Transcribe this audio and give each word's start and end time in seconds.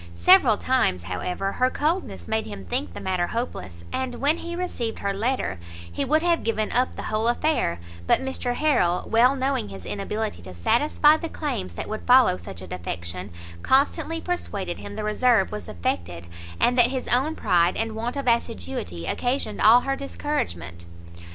Several 0.15 0.57
times, 0.57 1.03
however, 1.03 1.51
her 1.51 1.69
coldness 1.69 2.27
made 2.27 2.47
him 2.47 2.65
think 2.65 2.95
the 2.95 2.99
matter 2.99 3.27
hopeless; 3.27 3.83
and 3.93 4.15
when 4.15 4.37
he 4.37 4.55
received 4.55 4.97
her 4.97 5.13
letter, 5.13 5.59
he 5.91 6.03
would 6.03 6.23
have 6.23 6.41
given 6.43 6.71
up 6.71 6.95
the 6.95 7.03
whole 7.03 7.27
affair; 7.27 7.79
but 8.07 8.19
Mr 8.19 8.55
Harrel, 8.55 9.07
well 9.07 9.35
knowing 9.35 9.69
his 9.69 9.85
inability 9.85 10.41
to 10.41 10.55
satisfy 10.55 11.17
the 11.17 11.29
claims 11.29 11.75
that 11.75 11.87
would 11.87 12.01
follow 12.07 12.35
such 12.37 12.63
a 12.63 12.67
defection, 12.67 13.29
constantly 13.61 14.19
persuaded 14.19 14.79
him 14.79 14.95
the 14.95 15.03
reserve 15.03 15.51
was 15.51 15.67
affected, 15.67 16.25
and 16.59 16.79
that 16.79 16.87
his 16.89 17.07
own 17.09 17.35
pride 17.35 17.77
and 17.77 17.93
want 17.95 18.15
of 18.15 18.27
assiduity 18.27 19.05
occasioned 19.05 19.61
all 19.61 19.81
her 19.81 19.95
discouragement. 19.95 20.85